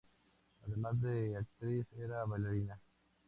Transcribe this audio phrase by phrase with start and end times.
[0.65, 2.81] Además de actriz era bailarina.